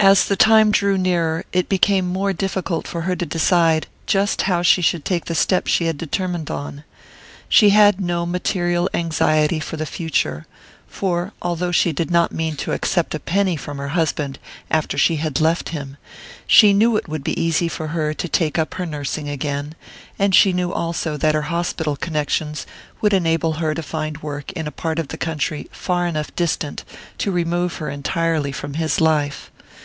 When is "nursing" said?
18.86-19.28